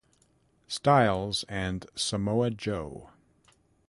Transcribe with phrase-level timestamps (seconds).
[0.67, 3.11] Styles and Samoa Joe.